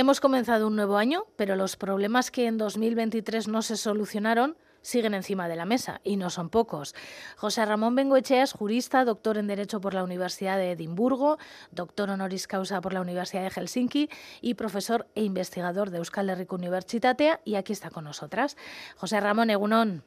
Hemos 0.00 0.20
comenzado 0.20 0.68
un 0.68 0.76
nuevo 0.76 0.96
año, 0.96 1.24
pero 1.34 1.56
los 1.56 1.76
problemas 1.76 2.30
que 2.30 2.46
en 2.46 2.56
2023 2.56 3.48
no 3.48 3.62
se 3.62 3.76
solucionaron 3.76 4.56
siguen 4.80 5.12
encima 5.12 5.48
de 5.48 5.56
la 5.56 5.64
mesa 5.64 6.00
y 6.04 6.16
no 6.16 6.30
son 6.30 6.50
pocos. 6.50 6.94
José 7.36 7.66
Ramón 7.66 7.96
Bengoechea 7.96 8.44
es 8.44 8.52
jurista, 8.52 9.04
doctor 9.04 9.38
en 9.38 9.48
Derecho 9.48 9.80
por 9.80 9.94
la 9.94 10.04
Universidad 10.04 10.56
de 10.56 10.70
Edimburgo, 10.70 11.38
doctor 11.72 12.10
honoris 12.10 12.46
causa 12.46 12.80
por 12.80 12.92
la 12.92 13.00
Universidad 13.00 13.42
de 13.42 13.50
Helsinki 13.50 14.08
y 14.40 14.54
profesor 14.54 15.08
e 15.16 15.24
investigador 15.24 15.90
de 15.90 15.98
Euskal 15.98 16.30
Herriko 16.30 16.54
Universitatea 16.54 17.40
y 17.44 17.56
aquí 17.56 17.72
está 17.72 17.90
con 17.90 18.04
nosotras. 18.04 18.56
José 18.94 19.18
Ramón 19.18 19.50
Egunon. 19.50 20.04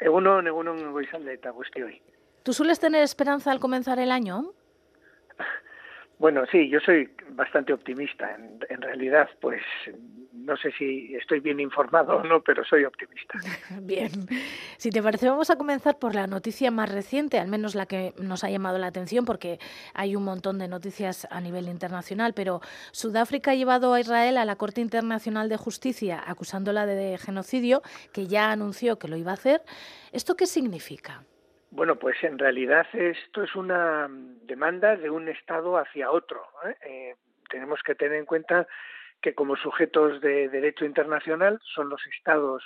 Egunon, 0.00 0.46
Egunon 0.46 0.92
Goizaldeta, 0.92 1.52
hoy. 1.52 2.00
¿Tú 2.42 2.54
sueles 2.54 2.80
tener 2.80 3.02
esperanza 3.02 3.52
al 3.52 3.60
comenzar 3.60 3.98
el 3.98 4.10
año? 4.10 4.54
Bueno, 6.18 6.44
sí, 6.50 6.68
yo 6.70 6.80
soy 6.80 7.10
bastante 7.30 7.72
optimista. 7.72 8.36
En, 8.68 8.80
realidad, 8.80 9.28
pues 9.40 9.60
no 10.32 10.56
sé 10.56 10.72
si 10.72 11.14
estoy 11.14 11.40
bien 11.40 11.60
informado 11.60 12.16
o 12.16 12.24
no, 12.24 12.40
pero 12.40 12.64
soy 12.64 12.84
optimista. 12.84 13.38
Bien. 13.82 14.10
Si 14.78 14.90
te 14.90 15.02
parece, 15.02 15.28
vamos 15.28 15.50
a 15.50 15.56
comenzar 15.56 15.98
por 15.98 16.14
la 16.14 16.26
noticia 16.26 16.70
más 16.70 16.90
reciente, 16.90 17.38
al 17.38 17.48
menos 17.48 17.74
la 17.74 17.86
que 17.86 18.14
nos 18.18 18.44
ha 18.44 18.50
llamado 18.50 18.78
la 18.78 18.86
atención, 18.86 19.24
porque 19.26 19.58
hay 19.92 20.16
un 20.16 20.24
montón 20.24 20.58
de 20.58 20.68
noticias 20.68 21.26
a 21.30 21.40
nivel 21.40 21.68
internacional, 21.68 22.32
pero 22.32 22.60
Sudáfrica 22.92 23.50
ha 23.50 23.54
llevado 23.54 23.92
a 23.92 24.00
Israel 24.00 24.38
a 24.38 24.44
la 24.44 24.56
Corte 24.56 24.80
Internacional 24.80 25.48
de 25.50 25.58
Justicia 25.58 26.22
acusándola 26.26 26.86
de 26.86 27.18
genocidio, 27.18 27.82
que 28.12 28.26
ya 28.26 28.50
anunció 28.50 28.98
que 28.98 29.08
lo 29.08 29.16
iba 29.16 29.32
a 29.32 29.34
hacer. 29.34 29.62
¿Esto 30.12 30.34
qué 30.34 30.46
significa? 30.46 31.24
Bueno, 31.76 31.96
pues 31.96 32.16
en 32.24 32.38
realidad 32.38 32.86
esto 32.94 33.42
es 33.42 33.54
una 33.54 34.08
demanda 34.08 34.96
de 34.96 35.10
un 35.10 35.28
Estado 35.28 35.76
hacia 35.76 36.10
otro. 36.10 36.42
¿eh? 36.64 36.76
Eh, 36.80 37.14
tenemos 37.50 37.82
que 37.82 37.94
tener 37.94 38.16
en 38.16 38.24
cuenta 38.24 38.66
que 39.20 39.34
como 39.34 39.56
sujetos 39.56 40.22
de 40.22 40.48
derecho 40.48 40.86
internacional 40.86 41.60
son 41.74 41.90
los 41.90 42.00
Estados 42.06 42.64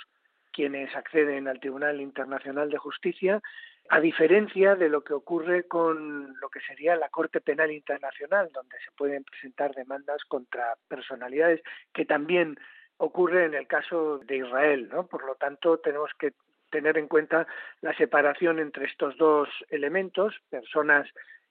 quienes 0.53 0.95
acceden 0.95 1.49
al 1.49 1.59
Tribunal 1.59 1.99
Internacional 1.99 2.69
de 2.69 2.77
Justicia, 2.77 3.41
a 3.89 3.99
diferencia 3.99 4.75
de 4.75 4.87
lo 4.87 5.03
que 5.03 5.13
ocurre 5.13 5.67
con 5.67 6.33
lo 6.39 6.47
que 6.47 6.61
sería 6.61 6.95
la 6.95 7.09
Corte 7.09 7.41
Penal 7.41 7.69
Internacional, 7.69 8.49
donde 8.53 8.77
se 8.79 8.91
pueden 8.93 9.25
presentar 9.25 9.75
demandas 9.75 10.23
contra 10.23 10.75
personalidades, 10.87 11.61
que 11.93 12.05
también 12.05 12.57
ocurre 12.95 13.43
en 13.43 13.55
el 13.55 13.67
caso 13.67 14.19
de 14.19 14.37
Israel, 14.37 14.87
¿no? 14.89 15.05
Por 15.05 15.25
lo 15.25 15.35
tanto, 15.35 15.79
tenemos 15.79 16.11
que 16.17 16.31
tener 16.71 16.97
en 16.97 17.07
cuenta 17.07 17.45
la 17.81 17.95
separación 17.95 18.59
entre 18.59 18.85
estos 18.85 19.15
dos 19.17 19.49
elementos, 19.69 20.33
personas 20.49 21.07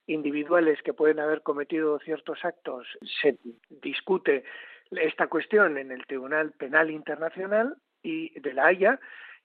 individuales 0.07 0.81
que 0.81 0.93
pueden 0.93 1.19
haber 1.19 1.41
cometido 1.41 1.99
ciertos 1.99 2.43
actos, 2.43 2.87
se 3.21 3.37
discute 3.69 4.43
esta 4.91 5.27
cuestión 5.27 5.77
en 5.77 5.91
el 5.91 6.05
Tribunal 6.05 6.51
Penal 6.51 6.91
Internacional 6.91 7.77
y 8.03 8.37
de 8.39 8.53
la 8.53 8.65
Haya 8.67 8.99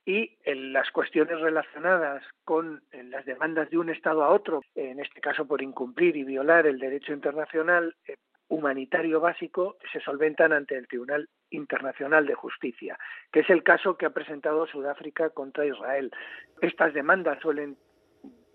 y 0.05 0.39
en 0.45 0.73
las 0.73 0.91
cuestiones 0.91 1.41
relacionadas 1.41 2.25
con 2.45 2.83
las 2.93 3.25
demandas 3.27 3.71
de 3.71 3.79
un 3.79 3.91
Estado 3.91 4.23
a 4.23 4.31
otro, 4.31 4.63
en 4.77 5.01
este 5.01 5.21
caso 5.21 5.47
por 5.47 5.63
incumplir 5.63 6.17
y 6.17 6.25
violar 6.25 6.67
el 6.67 6.79
derecho 6.79 7.13
internacional, 7.13 7.95
eh, 8.07 8.17
humanitario 8.49 9.21
básico 9.21 9.77
se 9.93 10.01
solventan 10.01 10.53
ante 10.53 10.77
el 10.77 10.87
Tribunal 10.87 11.29
Internacional 11.51 12.27
de 12.27 12.35
Justicia, 12.35 12.99
que 13.33 13.41
es 13.41 13.51
el 13.51 13.63
caso 13.63 13.97
que 13.97 14.07
ha 14.07 14.11
presentado 14.11 14.67
Sudáfrica 14.67 15.31
contra 15.31 15.67
Israel. 15.67 16.13
Estas 16.61 16.95
demandas 16.95 17.41
suelen 17.41 17.77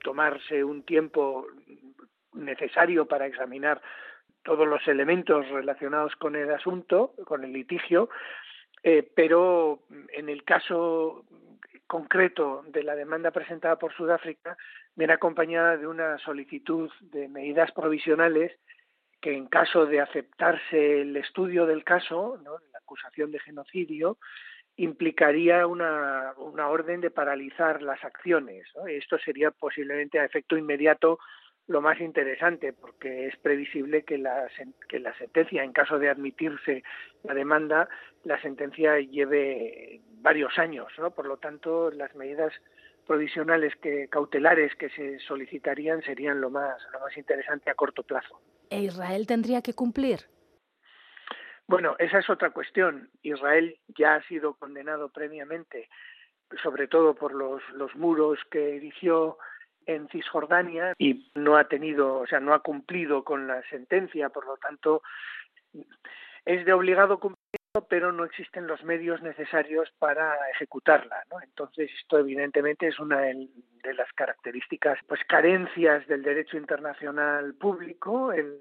tomarse 0.03 0.63
un 0.63 0.83
tiempo 0.83 1.45
necesario 2.33 3.05
para 3.05 3.27
examinar 3.27 3.81
todos 4.43 4.67
los 4.67 4.87
elementos 4.87 5.47
relacionados 5.49 6.15
con 6.15 6.35
el 6.35 6.51
asunto, 6.51 7.13
con 7.25 7.43
el 7.43 7.53
litigio, 7.53 8.09
eh, 8.83 9.07
pero 9.15 9.83
en 10.13 10.29
el 10.29 10.43
caso 10.43 11.25
concreto 11.85 12.63
de 12.69 12.83
la 12.83 12.95
demanda 12.95 13.31
presentada 13.31 13.77
por 13.77 13.93
Sudáfrica 13.93 14.57
viene 14.95 15.13
acompañada 15.13 15.77
de 15.77 15.87
una 15.87 16.17
solicitud 16.19 16.89
de 17.01 17.27
medidas 17.27 17.71
provisionales 17.73 18.53
que 19.21 19.33
en 19.33 19.47
caso 19.47 19.85
de 19.85 20.01
aceptarse 20.01 21.01
el 21.01 21.15
estudio 21.15 21.65
del 21.65 21.83
caso, 21.83 22.39
la 22.43 22.79
acusación 22.79 23.31
de 23.31 23.39
genocidio, 23.39 24.17
implicaría 24.77 25.67
una, 25.67 26.33
una 26.37 26.67
orden 26.69 27.01
de 27.01 27.11
paralizar 27.11 27.81
las 27.81 28.03
acciones. 28.03 28.67
Esto 28.87 29.19
sería 29.19 29.51
posiblemente 29.51 30.19
a 30.19 30.25
efecto 30.25 30.57
inmediato 30.57 31.19
lo 31.67 31.81
más 31.81 31.99
interesante, 32.01 32.73
porque 32.73 33.27
es 33.27 33.37
previsible 33.37 34.03
que 34.03 34.17
la, 34.17 34.49
que 34.89 34.99
la 34.99 35.15
sentencia, 35.17 35.63
en 35.63 35.71
caso 35.71 35.99
de 35.99 36.09
admitirse 36.09 36.83
la 37.23 37.33
demanda, 37.33 37.87
la 38.23 38.41
sentencia 38.41 38.99
lleve 38.99 40.01
varios 40.21 40.57
años. 40.57 40.91
¿no? 40.97 41.11
Por 41.11 41.27
lo 41.27 41.37
tanto, 41.37 41.91
las 41.91 42.13
medidas 42.15 42.51
provisionales 43.05 43.75
que 43.77 44.07
cautelares 44.09 44.75
que 44.75 44.89
se 44.89 45.19
solicitarían 45.19 46.01
serían 46.01 46.39
lo 46.39 46.49
más 46.49 46.77
lo 46.93 46.99
más 46.99 47.17
interesante 47.17 47.69
a 47.69 47.75
corto 47.75 48.03
plazo. 48.03 48.39
¿E 48.71 48.79
Israel 48.79 49.27
tendría 49.27 49.61
que 49.61 49.73
cumplir? 49.73 50.21
Bueno, 51.67 51.95
esa 51.99 52.19
es 52.19 52.29
otra 52.29 52.51
cuestión. 52.51 53.09
Israel 53.21 53.77
ya 53.89 54.15
ha 54.15 54.23
sido 54.27 54.55
condenado 54.55 55.09
previamente, 55.09 55.89
sobre 56.63 56.87
todo 56.87 57.13
por 57.13 57.33
los, 57.33 57.61
los 57.73 57.93
muros 57.95 58.39
que 58.49 58.77
erigió 58.77 59.37
en 59.85 60.07
Cisjordania 60.09 60.93
y 60.97 61.29
no 61.35 61.57
ha 61.57 61.67
tenido, 61.67 62.19
o 62.19 62.27
sea, 62.27 62.39
no 62.39 62.53
ha 62.53 62.61
cumplido 62.61 63.25
con 63.25 63.45
la 63.45 63.61
sentencia, 63.69 64.29
por 64.29 64.45
lo 64.45 64.55
tanto, 64.57 65.01
es 66.45 66.65
de 66.65 66.73
obligado 66.73 67.19
cumplimiento, 67.19 67.60
pero 67.79 68.11
no 68.11 68.25
existen 68.25 68.67
los 68.67 68.83
medios 68.83 69.21
necesarios 69.21 69.89
para 69.97 70.35
ejecutarla, 70.49 71.23
¿no? 71.31 71.41
Entonces, 71.41 71.89
esto 72.01 72.19
evidentemente 72.19 72.87
es 72.87 72.99
una 72.99 73.19
de 73.21 73.93
las 73.93 74.11
características, 74.13 74.99
pues 75.07 75.21
carencias 75.27 76.05
del 76.07 76.21
derecho 76.21 76.57
internacional 76.57 77.53
público 77.53 78.33
en 78.33 78.57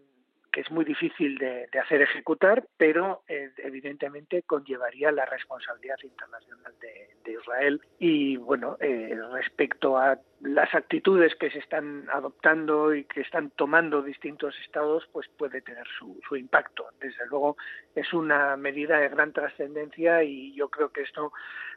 que 0.53 0.61
es 0.61 0.71
muy 0.71 0.84
difícil 0.84 1.38
de, 1.38 1.69
hacer 1.81 2.03
ejecutar, 2.03 2.65
pero 2.77 3.22
eh, 3.28 3.50
evidentemente 3.59 4.43
conllevaría 4.43 5.12
la 5.12 5.25
responsabilidad 5.27 5.97
internacional 6.03 6.75
de, 6.81 7.11
Israel. 7.31 7.81
Y 8.00 8.37
bueno, 8.38 8.77
eh, 8.81 9.16
respecto 9.33 9.97
a 9.97 10.19
las 10.41 10.75
actitudes 10.75 11.34
que 11.37 11.49
se 11.50 11.61
están 11.61 12.09
adoptando 12.12 12.93
y 12.93 13.05
que 13.05 13.21
están 13.21 13.50
tomando 13.50 14.03
distintos 14.03 14.59
estados, 14.65 15.09
pues 15.12 15.28
puede 15.38 15.62
tener 15.62 15.87
su, 15.99 16.21
su 16.28 16.37
impacto. 16.37 16.88
Desde 17.00 17.25
luego 17.27 17.56
es 17.94 18.12
una 18.12 18.56
medida 18.56 18.99
de 18.99 19.09
gran 19.11 19.32
trascendencia 19.32 20.25
y 20.25 20.53
yo 20.55 20.69
creo 20.71 20.91
que 20.91 21.03
esto 21.03 21.32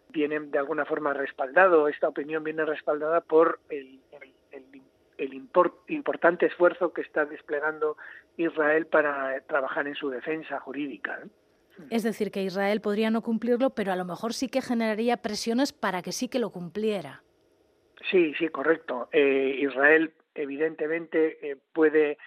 viene 0.09 0.39
de 0.39 0.59
alguna 0.59 0.85
forma 0.85 1.13
respaldado, 1.13 1.87
esta 1.87 2.07
opinión 2.07 2.43
viene 2.43 2.65
respaldada 2.65 3.21
por 3.21 3.59
el, 3.69 3.99
el, 5.17 5.33
importante 5.33 6.45
esfuerzo 6.45 6.93
que 6.93 7.01
está 7.01 7.25
desplegando 7.25 7.97
Israel 8.37 8.87
para 8.87 9.39
trabajar 9.41 9.87
en 9.87 9.95
su 9.95 10.09
defensa 10.09 10.59
jurídica. 10.59 11.19
Es 11.89 12.03
decir, 12.03 12.31
que 12.31 12.43
Israel 12.43 12.81
podría 12.81 13.09
no 13.09 13.21
cumplirlo, 13.21 13.71
pero 13.71 13.91
a 13.91 13.95
lo 13.95 14.05
mejor 14.05 14.33
sí 14.33 14.47
que 14.47 14.61
generaría 14.61 15.17
presiones 15.17 15.73
para 15.73 16.01
que 16.01 16.11
sí 16.11 16.27
que 16.27 16.39
lo 16.39 16.51
cumpliera. 16.51 17.23
Sí, 18.11 18.33
sí, 18.37 18.49
correcto. 18.49 19.09
Eh, 19.11 19.59
Israel 19.61 20.13
evidentemente 20.35 21.51
eh, 21.51 21.57
puede 21.73 22.17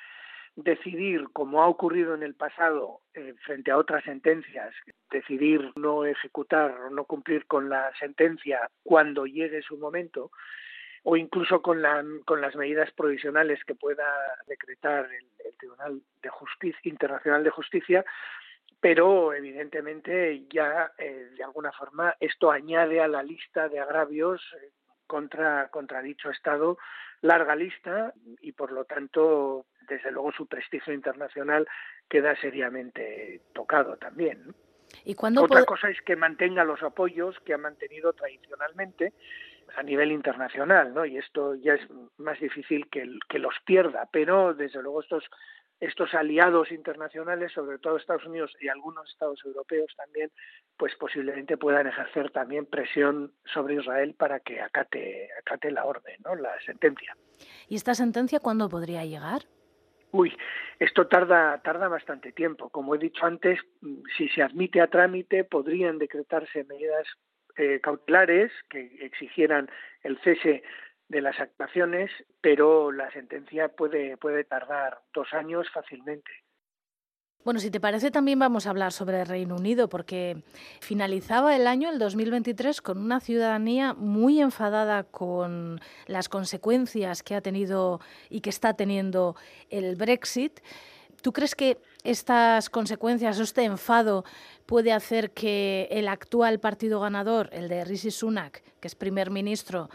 decidir, 0.57 1.29
como 1.33 1.63
ha 1.63 1.69
ocurrido 1.69 2.15
en 2.15 2.23
el 2.23 2.35
pasado 2.35 3.01
eh, 3.15 3.35
frente 3.45 3.71
a 3.71 3.77
otras 3.77 4.03
sentencias, 4.05 4.75
decidir 5.11 5.71
no 5.77 6.05
ejecutar 6.07 6.73
o 6.73 6.91
no 6.91 7.05
cumplir 7.05 7.47
con 7.47 7.69
la 7.69 7.93
sentencia 7.99 8.71
cuando 8.83 9.27
llegue 9.27 9.63
su 9.63 9.77
momento, 9.77 10.31
o 11.09 11.17
incluso 11.17 11.63
con, 11.63 11.83
la, 11.83 12.05
con 12.25 12.41
las 12.41 12.57
medidas 12.57 12.91
provisionales 12.91 13.63
que 13.65 13.77
pueda 13.77 14.05
decretar 14.49 15.09
el, 15.13 15.27
Tribunal 15.57 16.03
de 16.21 16.29
Justicia 16.29 16.91
Internacional 16.91 17.43
de 17.43 17.51
Justicia, 17.51 18.05
pero 18.81 19.33
evidentemente 19.33 20.45
ya 20.51 20.93
eh, 20.99 21.31
de 21.35 21.45
alguna 21.45 21.73
forma 21.73 22.15
esto 22.21 22.51
añade 22.51 23.01
a 23.01 23.09
la 23.09 23.23
lista 23.23 23.69
de 23.69 23.79
agravios 23.79 24.43
eh, 24.61 24.71
contra, 25.07 25.69
contra 25.69 26.03
dicho 26.03 26.29
Estado 26.29 26.77
larga 27.23 27.55
lista 27.55 28.13
y 28.43 28.53
por 28.53 28.73
lo 28.73 28.85
tanto 28.85 29.65
desde 29.89 30.11
luego 30.11 30.33
su 30.33 30.47
prestigio 30.47 30.93
internacional 30.93 31.67
queda 32.09 32.37
seriamente 32.37 33.41
tocado 33.55 33.97
también. 33.97 34.55
¿Y 35.05 35.17
Otra 35.19 35.65
cosa 35.65 35.89
es 35.89 36.01
que 36.03 36.17
mantenga 36.17 36.65
los 36.65 36.83
apoyos 36.83 37.39
que 37.41 37.55
ha 37.55 37.59
mantenido 37.59 38.13
tradicionalmente 38.13 39.13
a 39.77 39.83
nivel 39.83 40.13
internacional, 40.13 40.95
¿no? 40.95 41.05
Y 41.05 41.17
esto 41.17 41.55
ya 41.55 41.75
es 41.75 41.83
más 42.19 42.39
difícil 42.41 42.89
que, 42.89 43.07
que 43.29 43.39
los 43.39 43.55
pierda, 43.65 44.09
pero 44.13 44.55
desde 44.55 44.83
luego 44.83 45.03
estos 45.03 45.25
estos 45.81 46.15
aliados 46.15 46.73
internacionales, 46.73 47.53
sobre 47.53 47.79
todo 47.79 47.97
Estados 47.97 48.25
Unidos 48.25 48.53
y 48.61 48.69
algunos 48.69 49.09
estados 49.11 49.45
europeos 49.45 49.93
también, 49.97 50.31
pues 50.77 50.95
posiblemente 50.97 51.57
puedan 51.57 51.87
ejercer 51.87 52.31
también 52.31 52.67
presión 52.67 53.33
sobre 53.53 53.75
Israel 53.75 54.15
para 54.15 54.41
que 54.41 54.61
acate, 54.61 55.29
acate 55.39 55.71
la 55.71 55.85
orden, 55.85 56.17
¿no? 56.25 56.35
la 56.35 56.59
sentencia. 56.65 57.15
¿Y 57.69 57.77
esta 57.77 57.95
sentencia 57.95 58.41
cuándo 58.41 58.69
podría 58.69 59.05
llegar? 59.05 59.43
Uy, 60.13 60.35
esto 60.79 61.09
tarda, 61.09 61.61
tarda 61.63 61.89
bastante 61.89 62.33
tiempo. 62.33 62.71
Como 62.71 62.95
he 62.95 62.99
dicho 62.99 63.27
antes, 63.27 63.61
si 64.17 64.29
se 64.29 64.43
admite 64.43 64.81
a 64.81 64.87
trámite, 64.87 65.45
podrían 65.45 65.99
decretarse 65.99 66.65
medidas 66.65 67.07
eh, 67.57 67.81
cautelares 67.83 68.53
que 68.69 68.99
exigieran 69.01 69.69
el 70.03 70.19
cese 70.21 70.63
de 71.09 71.21
las 71.21 71.39
actuaciones, 71.39 72.11
pero 72.41 72.93
la 72.93 73.11
sentencia 73.13 73.69
puede, 73.69 74.17
puede 74.17 74.45
tardar 74.45 75.01
dos 75.15 75.33
años 75.33 75.69
fácilmente. 75.73 76.31
Bueno, 77.47 77.61
si 77.61 77.71
te 77.71 77.79
parece, 77.79 78.11
también 78.11 78.41
vamos 78.41 78.67
a 78.67 78.71
hablar 78.71 78.93
sobre 78.93 79.21
el 79.21 79.27
Reino 79.29 79.55
Unido, 79.55 79.89
porque 79.89 80.43
finalizaba 80.81 81.55
el 81.55 81.69
año, 81.69 81.91
el 81.91 82.01
2023, 82.01 82.83
con 82.83 82.99
una 82.99 83.21
ciudadanía 83.21 83.95
muy 83.95 84.41
enfadada 84.41 85.05
con 85.05 85.81
las 86.09 86.29
consecuencias 86.29 87.23
que 87.23 87.37
ha 87.37 87.41
tenido 87.41 88.01
y 88.31 88.41
que 88.41 88.51
está 88.51 88.75
teniendo 88.75 89.37
el 89.71 89.95
Brexit. 89.95 90.59
¿Tú 91.23 91.33
crees 91.33 91.55
que 91.55 91.79
estas 92.07 92.71
consecuencias, 92.71 93.39
este 93.39 93.65
enfado, 93.65 94.25
puede 94.67 94.93
hacer 94.93 95.33
que 95.33 95.89
el 95.91 96.09
actual 96.09 96.61
partido 96.61 97.01
ganador, 97.01 97.51
el 97.53 97.69
de 97.69 97.85
Rishi 97.85 98.11
Sunak, 98.11 98.63
que 98.81 98.89
es 98.89 98.95
primer 98.95 99.31
ministro, 99.31 99.89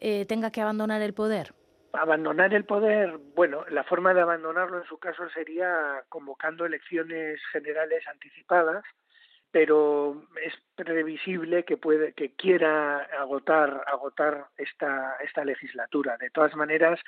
eh, 0.00 0.26
tenga 0.26 0.50
que 0.50 0.60
abandonar 0.60 1.02
el 1.02 1.14
poder? 1.14 1.54
Abandonar 1.92 2.52
el 2.52 2.64
poder, 2.64 3.18
bueno, 3.34 3.64
la 3.70 3.84
forma 3.84 4.12
de 4.12 4.20
abandonarlo 4.20 4.78
en 4.78 4.88
su 4.88 4.98
caso 4.98 5.28
sería 5.30 6.02
convocando 6.08 6.66
elecciones 6.66 7.40
generales 7.52 8.06
anticipadas, 8.08 8.84
pero 9.50 10.26
es 10.42 10.52
previsible 10.74 11.64
que 11.64 11.78
que 12.16 12.34
quiera 12.34 13.04
agotar 13.20 13.84
agotar 13.86 14.46
esta 14.56 15.16
esta 15.22 15.44
legislatura. 15.44 16.16
De 16.18 16.30
todas 16.30 16.56
maneras, 16.56 16.98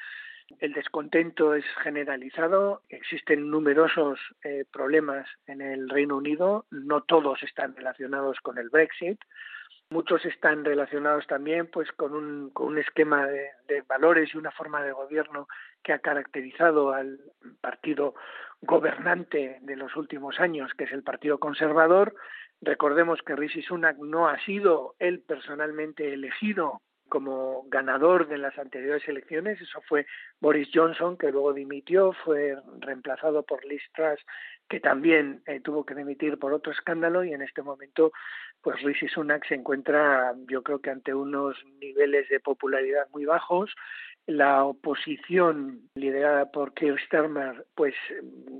el 0.60 0.72
descontento 0.72 1.54
es 1.54 1.64
generalizado, 1.82 2.82
existen 2.88 3.50
numerosos 3.50 4.18
eh, 4.44 4.64
problemas 4.72 5.26
en 5.46 5.60
el 5.60 5.88
Reino 5.88 6.16
Unido, 6.16 6.66
no 6.70 7.02
todos 7.02 7.42
están 7.42 7.74
relacionados 7.74 8.38
con 8.40 8.58
el 8.58 8.70
Brexit, 8.70 9.18
Muchos 9.88 10.24
están 10.24 10.64
relacionados 10.64 11.28
también 11.28 11.68
pues 11.68 11.92
con 11.92 12.12
un, 12.12 12.78
esquema 12.78 13.24
de, 13.28 13.50
de, 13.68 13.82
valores 13.82 14.34
y 14.34 14.36
una 14.36 14.50
forma 14.50 14.82
de 14.82 14.90
gobierno 14.90 15.46
que 15.84 15.92
ha 15.92 16.00
caracterizado 16.00 16.92
al 16.92 17.20
partido 17.60 18.16
gobernante 18.62 19.58
de 19.60 19.76
los 19.76 19.94
últimos 19.94 20.40
años, 20.40 20.72
que 20.74 20.84
es 20.84 20.92
el 20.92 21.04
Partido 21.04 21.38
Conservador. 21.38 22.16
Recordemos 22.60 23.20
que 23.22 23.36
Rishi 23.36 23.62
Sunak 23.62 23.96
no 23.98 24.28
ha 24.28 24.40
sido 24.44 24.96
él 24.98 25.20
personalmente 25.20 26.12
elegido 26.12 26.80
como 27.08 27.64
ganador 27.68 28.28
de 28.28 28.38
las 28.38 28.58
anteriores 28.58 29.06
elecciones. 29.08 29.60
Eso 29.60 29.80
fue 29.88 30.06
Boris 30.40 30.68
Johnson, 30.72 31.16
que 31.16 31.30
luego 31.30 31.52
dimitió, 31.52 32.12
fue 32.24 32.56
reemplazado 32.80 33.42
por 33.42 33.64
Liz 33.64 33.82
Truss, 33.94 34.20
que 34.68 34.80
también 34.80 35.42
eh, 35.46 35.60
tuvo 35.60 35.84
que 35.84 35.94
dimitir 35.94 36.38
por 36.38 36.52
otro 36.52 36.72
escándalo 36.72 37.24
y 37.24 37.32
en 37.32 37.42
este 37.42 37.62
momento 37.62 38.12
pues 38.62 38.82
Rishi 38.82 39.08
Sunak 39.08 39.46
se 39.46 39.54
encuentra 39.54 40.34
yo 40.48 40.62
creo 40.62 40.80
que 40.80 40.90
ante 40.90 41.14
unos 41.14 41.56
niveles 41.80 42.28
de 42.28 42.40
popularidad 42.40 43.06
muy 43.12 43.24
bajos 43.24 43.72
la 44.26 44.64
oposición 44.64 45.88
liderada 45.94 46.50
por 46.50 46.74
Keir 46.74 46.98
Starmer 47.06 47.64
pues 47.76 47.94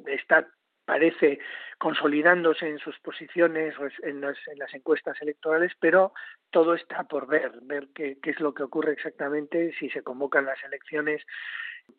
está 0.06 0.48
parece 0.86 1.38
consolidándose 1.78 2.66
en 2.66 2.78
sus 2.78 2.98
posiciones 3.00 3.74
en 4.02 4.22
las, 4.22 4.36
en 4.46 4.58
las 4.58 4.72
encuestas 4.72 5.20
electorales, 5.20 5.72
pero 5.78 6.14
todo 6.50 6.74
está 6.74 7.04
por 7.04 7.26
ver, 7.26 7.52
ver 7.62 7.88
qué, 7.94 8.16
qué, 8.22 8.30
es 8.30 8.40
lo 8.40 8.54
que 8.54 8.62
ocurre 8.62 8.92
exactamente 8.92 9.74
si 9.78 9.90
se 9.90 10.02
convocan 10.02 10.46
las 10.46 10.62
elecciones 10.64 11.22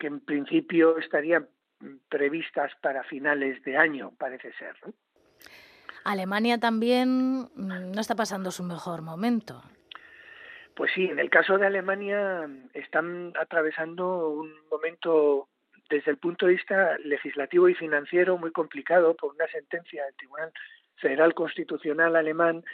que 0.00 0.08
en 0.08 0.20
principio 0.20 0.98
estarían 0.98 1.48
previstas 2.08 2.72
para 2.82 3.04
finales 3.04 3.62
de 3.62 3.76
año, 3.76 4.12
parece 4.18 4.52
ser. 4.54 4.74
¿no? 4.84 4.92
Alemania 6.04 6.58
también 6.58 7.50
mm, 7.54 7.92
no 7.94 8.00
está 8.00 8.16
pasando 8.16 8.50
su 8.50 8.64
mejor 8.64 9.02
momento. 9.02 9.62
Pues 10.74 10.92
sí, 10.94 11.04
en 11.06 11.18
el 11.18 11.28
caso 11.28 11.58
de 11.58 11.66
Alemania 11.66 12.48
están 12.72 13.32
atravesando 13.38 14.28
un 14.28 14.52
momento 14.70 15.48
desde 15.88 16.10
el 16.10 16.18
punto 16.18 16.46
de 16.46 16.52
vista 16.52 16.98
legislativo 17.04 17.68
y 17.68 17.74
financiero 17.74 18.36
muy 18.38 18.52
complicado 18.52 19.14
por 19.14 19.34
una 19.34 19.46
sentencia 19.48 20.04
del 20.04 20.14
Tribunal 20.16 20.52
Federal 20.96 21.34
Constitucional 21.34 22.16
alemán 22.16 22.64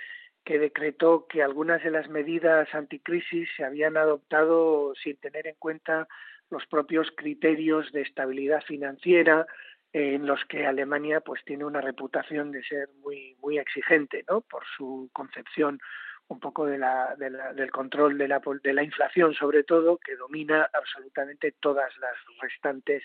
que 0.44 0.58
decretó 0.58 1.26
que 1.26 1.42
algunas 1.42 1.82
de 1.82 1.90
las 1.90 2.08
medidas 2.08 2.72
anticrisis 2.74 3.48
se 3.56 3.64
habían 3.64 3.96
adoptado 3.96 4.94
sin 5.02 5.16
tener 5.16 5.46
en 5.46 5.54
cuenta 5.58 6.06
los 6.50 6.66
propios 6.66 7.10
criterios 7.16 7.90
de 7.92 8.02
estabilidad 8.02 8.62
financiera 8.62 9.46
en 9.92 10.26
los 10.26 10.44
que 10.46 10.66
Alemania 10.66 11.20
pues 11.20 11.42
tiene 11.44 11.64
una 11.64 11.80
reputación 11.80 12.50
de 12.50 12.62
ser 12.64 12.88
muy 13.02 13.36
muy 13.40 13.58
exigente 13.58 14.24
no 14.28 14.40
por 14.42 14.64
su 14.76 15.08
concepción 15.12 15.80
un 16.28 16.40
poco 16.40 16.66
del 16.66 17.70
control 17.70 18.16
de 18.16 18.28
la, 18.28 18.82
inflación, 18.82 19.34
sobre 19.34 19.62
todo, 19.64 19.98
que 19.98 20.16
domina 20.16 20.68
absolutamente 20.72 21.52
todas 21.60 21.96
las 21.98 22.14
restantes 22.40 23.02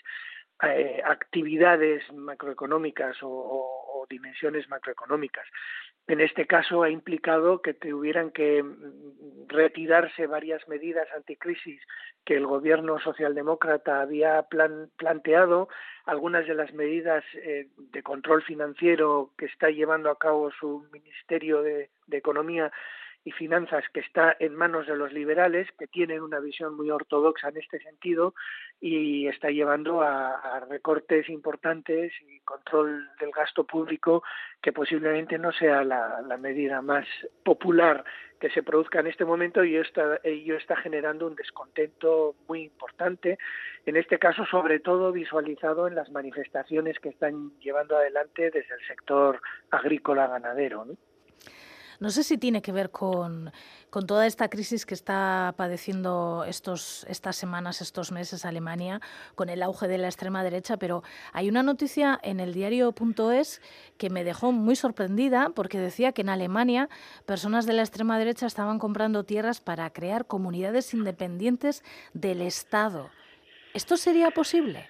eh, 0.62 1.02
actividades 1.04 2.02
macroeconómicas 2.12 3.16
o, 3.22 4.06
dimensiones 4.08 4.68
macroeconómicas. 4.68 5.46
En 6.08 6.20
este 6.20 6.46
caso 6.46 6.82
ha 6.82 6.90
implicado 6.90 7.62
que 7.62 7.74
tuvieran 7.74 8.32
que 8.32 8.60
mm, 8.62 9.46
retirarse 9.48 10.26
varias 10.26 10.66
medidas 10.66 11.06
anticrisis 11.14 11.80
que 12.24 12.34
el 12.34 12.46
gobierno 12.46 12.98
socialdemócrata 12.98 14.00
había 14.00 14.42
plan, 14.42 14.90
planteado, 14.96 15.68
algunas 16.06 16.46
de 16.48 16.54
las 16.54 16.72
medidas 16.72 17.22
eh, 17.34 17.68
de 17.76 18.02
control 18.02 18.42
financiero 18.42 19.30
que 19.38 19.46
está 19.46 19.70
llevando 19.70 20.10
a 20.10 20.18
cabo 20.18 20.50
su 20.50 20.88
Ministerio 20.92 21.62
de 21.62 21.88
Economía 22.10 22.72
y 23.24 23.32
finanzas 23.32 23.84
que 23.92 24.00
está 24.00 24.34
en 24.38 24.54
manos 24.54 24.86
de 24.86 24.96
los 24.96 25.12
liberales, 25.12 25.68
que 25.78 25.86
tienen 25.86 26.22
una 26.22 26.40
visión 26.40 26.74
muy 26.74 26.90
ortodoxa 26.90 27.48
en 27.48 27.58
este 27.58 27.78
sentido 27.80 28.34
y 28.80 29.26
está 29.28 29.50
llevando 29.50 30.00
a, 30.00 30.60
recortes 30.70 31.28
importantes 31.28 32.12
y 32.28 32.40
control 32.40 33.08
del 33.18 33.30
gasto 33.30 33.64
público 33.64 34.22
que 34.62 34.72
posiblemente 34.72 35.38
no 35.38 35.52
sea 35.52 35.84
la, 35.84 36.36
medida 36.38 36.80
más 36.80 37.06
popular 37.44 38.04
que 38.38 38.50
se 38.50 38.62
produzca 38.62 39.00
en 39.00 39.08
este 39.08 39.24
momento 39.24 39.64
y 39.64 39.76
está, 39.76 40.20
ello 40.22 40.56
está 40.56 40.76
generando 40.76 41.26
un 41.26 41.34
descontento 41.34 42.36
muy 42.48 42.62
importante, 42.62 43.38
en 43.84 43.96
este 43.96 44.18
caso 44.18 44.46
sobre 44.46 44.80
todo 44.80 45.12
visualizado 45.12 45.86
en 45.86 45.94
las 45.94 46.10
manifestaciones 46.10 46.98
que 47.00 47.10
están 47.10 47.58
llevando 47.58 47.98
adelante 47.98 48.50
desde 48.50 48.74
el 48.74 48.86
sector 48.86 49.42
agrícola 49.70 50.26
ganadero. 50.28 50.86
¿no? 50.86 50.96
No 52.00 52.08
sé 52.08 52.24
si 52.24 52.38
tiene 52.38 52.62
que 52.62 52.72
ver 52.72 52.90
con, 52.90 53.52
con 53.90 54.06
toda 54.06 54.26
esta 54.26 54.48
crisis 54.48 54.86
que 54.86 54.94
está 54.94 55.52
padeciendo 55.58 56.44
estos, 56.48 57.04
estas 57.10 57.36
semanas, 57.36 57.82
estos 57.82 58.10
meses 58.10 58.46
Alemania, 58.46 59.02
con 59.34 59.50
el 59.50 59.62
auge 59.62 59.86
de 59.86 59.98
la 59.98 60.06
extrema 60.06 60.42
derecha, 60.42 60.78
pero 60.78 61.02
hay 61.34 61.50
una 61.50 61.62
noticia 61.62 62.18
en 62.22 62.40
el 62.40 62.54
diario.es 62.54 63.60
que 63.98 64.08
me 64.08 64.24
dejó 64.24 64.50
muy 64.50 64.76
sorprendida 64.76 65.50
porque 65.54 65.78
decía 65.78 66.12
que 66.12 66.22
en 66.22 66.30
Alemania 66.30 66.88
personas 67.26 67.66
de 67.66 67.74
la 67.74 67.82
extrema 67.82 68.18
derecha 68.18 68.46
estaban 68.46 68.78
comprando 68.78 69.24
tierras 69.24 69.60
para 69.60 69.90
crear 69.90 70.26
comunidades 70.26 70.94
independientes 70.94 71.84
del 72.14 72.40
Estado. 72.40 73.10
¿Esto 73.74 73.98
sería 73.98 74.30
posible? 74.30 74.88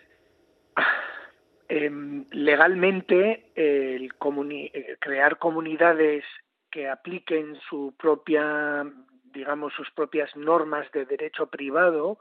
Eh, 1.69 1.91
legalmente, 2.31 3.51
el 3.57 4.15
comuni 4.15 4.71
crear 5.01 5.39
comunidades 5.39 6.25
que 6.71 6.89
apliquen 6.89 7.57
su 7.69 7.95
propia, 7.99 8.85
digamos, 9.33 9.73
sus 9.75 9.91
propias 9.91 10.35
normas 10.37 10.91
de 10.93 11.05
derecho 11.05 11.47
privado, 11.47 12.19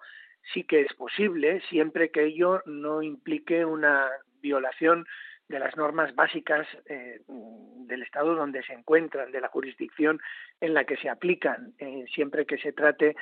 sí 0.54 0.64
que 0.64 0.82
es 0.82 0.94
posible, 0.94 1.62
siempre 1.70 2.12
que 2.12 2.26
ello 2.26 2.62
no 2.66 3.02
implique 3.02 3.66
una 3.66 4.08
violación 4.42 5.06
de 5.50 5.60
las 5.60 5.76
normas 5.76 6.14
básicas 6.16 6.68
eh, 6.86 7.22
del 7.28 8.04
Estado 8.04 8.36
donde 8.36 8.64
se 8.64 8.74
encuentran, 8.74 9.32
de 9.32 9.42
la 9.42 9.48
jurisdicción 9.50 10.22
en 10.62 10.76
la 10.76 10.86
que 10.86 10.96
se 10.98 11.10
aplican, 11.10 11.74
eh, 11.80 12.06
siempre 12.14 12.46
que 12.46 12.60
se 12.60 12.72
trate 12.72 13.16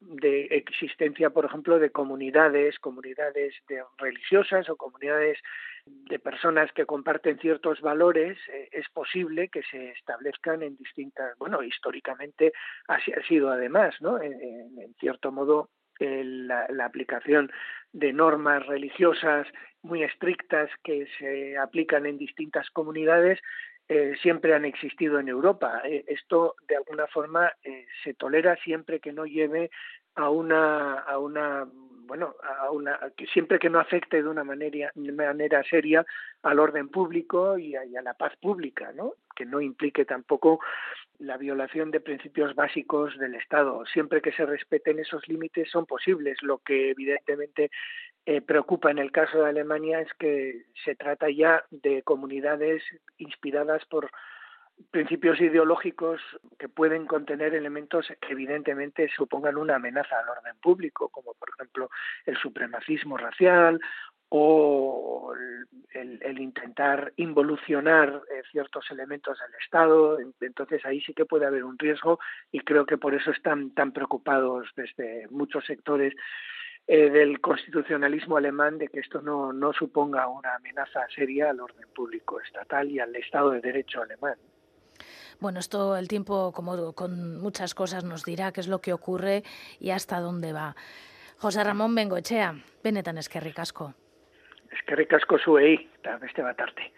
de 0.00 0.46
existencia, 0.46 1.30
por 1.30 1.44
ejemplo, 1.44 1.78
de 1.78 1.90
comunidades, 1.90 2.78
comunidades 2.78 3.54
de 3.68 3.84
religiosas 3.98 4.68
o 4.70 4.76
comunidades 4.76 5.38
de 5.84 6.18
personas 6.18 6.72
que 6.72 6.86
comparten 6.86 7.38
ciertos 7.38 7.82
valores, 7.82 8.38
eh, 8.48 8.70
es 8.72 8.88
posible 8.88 9.48
que 9.48 9.62
se 9.62 9.90
establezcan 9.90 10.62
en 10.62 10.76
distintas, 10.76 11.36
bueno, 11.38 11.62
históricamente 11.62 12.52
así 12.88 13.12
ha 13.12 13.22
sido 13.26 13.50
además, 13.50 13.94
¿no? 14.00 14.20
En 14.20 14.94
cierto 14.98 15.30
modo, 15.30 15.68
la, 15.98 16.66
la, 16.68 16.84
aplicación 16.84 17.50
de 17.92 18.12
normas 18.12 18.66
religiosas 18.66 19.46
muy 19.82 20.02
estrictas 20.02 20.70
que 20.84 21.06
se 21.18 21.56
aplican 21.56 22.06
en 22.06 22.18
distintas 22.18 22.68
comunidades 22.70 23.40
eh, 23.88 24.14
siempre 24.20 24.52
han 24.52 24.64
existido 24.64 25.20
en 25.20 25.28
Europa. 25.28 25.80
Eh, 25.84 26.04
esto, 26.08 26.56
de 26.66 26.76
alguna 26.76 27.06
forma, 27.06 27.52
eh, 27.62 27.86
se 28.02 28.14
tolera 28.14 28.56
siempre 28.56 28.98
que 28.98 29.12
no 29.12 29.26
lleve 29.26 29.70
a 30.16 30.28
una, 30.28 30.94
a 30.94 31.18
una 31.18 31.66
bueno, 32.06 32.34
a 32.42 32.70
una, 32.70 33.00
siempre 33.32 33.58
que 33.58 33.68
no 33.68 33.80
afecte 33.80 34.22
de 34.22 34.28
una 34.28 34.44
manera, 34.44 34.92
manera 34.94 35.62
seria 35.64 36.06
al 36.42 36.60
orden 36.60 36.88
público 36.88 37.58
y 37.58 37.74
a, 37.74 37.84
y 37.84 37.96
a, 37.96 38.02
la 38.02 38.14
paz 38.14 38.32
pública, 38.40 38.92
¿no? 38.92 39.14
Que 39.34 39.44
no 39.44 39.60
implique 39.60 40.04
tampoco 40.04 40.60
la 41.18 41.36
violación 41.36 41.90
de 41.90 42.00
principios 42.00 42.54
básicos 42.54 43.16
del 43.18 43.34
Estado. 43.34 43.84
Siempre 43.86 44.20
que 44.20 44.32
se 44.32 44.46
respeten 44.46 44.98
esos 44.98 45.26
límites 45.28 45.70
son 45.70 45.86
posibles. 45.86 46.38
Lo 46.42 46.58
que 46.58 46.90
evidentemente 46.90 47.70
eh, 48.24 48.40
preocupa 48.40 48.90
en 48.90 48.98
el 48.98 49.12
caso 49.12 49.38
de 49.38 49.48
Alemania 49.50 50.00
es 50.00 50.12
que 50.18 50.64
se 50.84 50.94
trata 50.94 51.30
ya 51.30 51.64
de 51.70 52.02
comunidades 52.02 52.82
inspiradas 53.18 53.84
por 53.86 54.10
principios 54.90 55.40
ideológicos 55.40 56.20
que 56.58 56.68
pueden 56.68 57.06
contener 57.06 57.54
elementos 57.54 58.06
que 58.20 58.32
evidentemente 58.32 59.08
supongan 59.16 59.56
una 59.56 59.76
amenaza 59.76 60.18
al 60.18 60.28
orden 60.28 60.56
público, 60.60 61.08
como 61.08 61.34
por 61.34 61.48
ejemplo 61.50 61.90
el 62.26 62.36
supremacismo 62.36 63.16
racial 63.16 63.80
o 64.28 65.32
el, 65.94 66.38
intentar 66.38 67.12
involucionar 67.16 68.22
eh, 68.30 68.42
ciertos 68.50 68.90
elementos 68.90 69.38
del 69.38 69.54
Estado. 69.62 70.18
Entonces 70.40 70.84
ahí 70.84 71.00
sí 71.00 71.14
que 71.14 71.24
puede 71.24 71.46
haber 71.46 71.64
un 71.64 71.78
riesgo 71.78 72.18
y 72.52 72.60
creo 72.60 72.86
que 72.86 72.98
por 72.98 73.14
eso 73.14 73.30
están 73.30 73.70
tan 73.70 73.92
preocupados 73.92 74.68
desde 74.76 75.26
muchos 75.30 75.64
sectores 75.64 76.14
eh, 76.86 77.10
del 77.10 77.40
constitucionalismo 77.40 78.36
alemán 78.36 78.78
de 78.78 78.88
que 78.88 79.00
esto 79.00 79.20
no, 79.20 79.52
no 79.52 79.72
suponga 79.72 80.28
una 80.28 80.54
amenaza 80.54 81.00
seria 81.14 81.50
al 81.50 81.60
orden 81.60 81.88
público 81.94 82.40
estatal 82.40 82.90
y 82.90 83.00
al 83.00 83.14
Estado 83.16 83.50
de 83.50 83.60
Derecho 83.60 84.02
alemán. 84.02 84.36
Bueno, 85.40 85.58
esto 85.58 85.96
el 85.96 86.08
tiempo, 86.08 86.52
como 86.52 86.94
con 86.94 87.40
muchas 87.40 87.74
cosas, 87.74 88.04
nos 88.04 88.24
dirá 88.24 88.52
qué 88.52 88.60
es 88.60 88.68
lo 88.68 88.80
que 88.80 88.92
ocurre 88.92 89.42
y 89.80 89.90
hasta 89.90 90.20
dónde 90.20 90.52
va. 90.52 90.76
José 91.38 91.62
Ramón 91.62 91.94
Bengoechea, 91.94 92.54
benetan 92.82 93.18
eskerrik 93.18 93.58
asko. 93.58 93.94
Eskerrik 94.76 95.12
asko 95.18 95.38
zuei, 95.38 95.74
eta 96.00 96.18
beste 96.22 96.44
bat 96.44 96.60
arte. 96.60 96.90